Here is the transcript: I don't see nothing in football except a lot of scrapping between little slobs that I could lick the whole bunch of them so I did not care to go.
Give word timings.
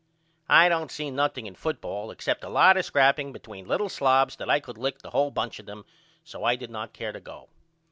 I 0.49 0.67
don't 0.67 0.89
see 0.89 1.11
nothing 1.11 1.45
in 1.45 1.53
football 1.53 2.09
except 2.09 2.43
a 2.43 2.49
lot 2.49 2.75
of 2.75 2.83
scrapping 2.83 3.31
between 3.31 3.67
little 3.67 3.87
slobs 3.87 4.35
that 4.37 4.49
I 4.49 4.59
could 4.59 4.79
lick 4.79 5.03
the 5.03 5.11
whole 5.11 5.29
bunch 5.29 5.59
of 5.59 5.67
them 5.67 5.85
so 6.23 6.43
I 6.43 6.55
did 6.55 6.71
not 6.71 6.91
care 6.91 7.11
to 7.11 7.19
go. 7.21 7.49